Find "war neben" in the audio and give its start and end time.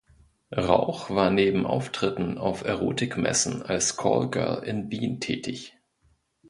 1.11-1.67